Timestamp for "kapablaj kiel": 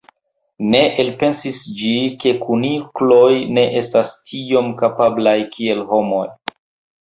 4.81-5.85